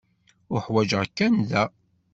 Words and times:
Uḥwaǧeɣ-ken 0.55 1.35
da. 1.49 1.63